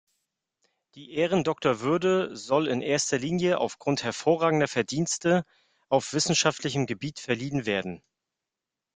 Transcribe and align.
Die 0.95 1.11
Ehrendoktorwürde 1.13 2.35
soll 2.35 2.65
in 2.67 2.81
erster 2.81 3.19
Linie 3.19 3.59
aufgrund 3.59 4.03
hervorragender 4.03 4.67
Verdienste 4.67 5.45
auf 5.89 6.13
wissenschaftlichem 6.13 6.87
Gebiet 6.87 7.19
verliehen 7.19 7.67
werden. 7.67 8.01